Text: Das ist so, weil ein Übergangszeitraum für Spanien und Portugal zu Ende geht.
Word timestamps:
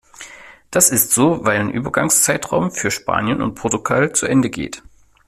Das 0.71 0.89
ist 0.89 1.11
so, 1.11 1.45
weil 1.45 1.59
ein 1.59 1.69
Übergangszeitraum 1.69 2.71
für 2.71 2.89
Spanien 2.89 3.39
und 3.39 3.53
Portugal 3.53 4.11
zu 4.13 4.25
Ende 4.25 4.49
geht. 4.49 4.81